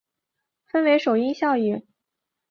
[0.65, 1.85] 分为首因效应。